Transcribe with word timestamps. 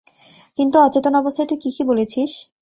কিন্তু 0.57 0.75
অচেতন 0.79 1.13
অবস্থায় 1.15 1.47
তুই 1.49 1.59
কী 1.63 1.69
কী 1.75 1.83
বলেছিস! 1.83 2.31